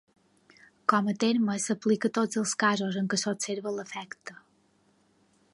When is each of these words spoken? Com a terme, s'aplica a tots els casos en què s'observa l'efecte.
Com 0.93 1.11
a 1.11 1.13
terme, 1.23 1.57
s'aplica 1.67 2.11
a 2.11 2.15
tots 2.19 2.41
els 2.43 2.55
casos 2.65 2.99
en 3.03 3.13
què 3.13 3.23
s'observa 3.25 3.77
l'efecte. 3.79 4.41